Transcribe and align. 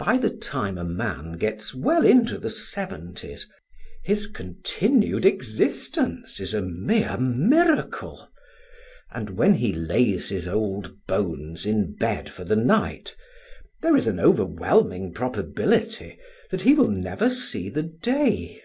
By 0.00 0.16
the 0.16 0.36
time 0.36 0.76
a 0.76 0.82
man 0.84 1.34
gets 1.34 1.72
well 1.72 2.04
into 2.04 2.38
the 2.38 2.50
seventies, 2.50 3.48
his 4.02 4.26
continued 4.26 5.24
existence 5.24 6.40
is 6.40 6.54
a 6.54 6.60
mere 6.60 7.16
miracle; 7.18 8.28
and 9.12 9.30
when 9.30 9.54
he 9.54 9.72
lays 9.72 10.30
his 10.30 10.48
old 10.48 10.96
bones 11.06 11.66
in 11.66 11.94
bed 12.00 12.28
for 12.30 12.42
the 12.42 12.56
night, 12.56 13.14
there 13.80 13.94
is 13.94 14.08
an 14.08 14.18
overwhelming 14.18 15.14
probability 15.14 16.18
that 16.50 16.62
he 16.62 16.74
will 16.74 16.90
never 16.90 17.30
see 17.30 17.68
the 17.70 17.84
day. 17.84 18.60